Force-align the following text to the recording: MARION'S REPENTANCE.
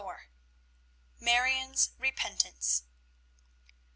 MARION'S 1.19 1.91
REPENTANCE. 1.99 2.85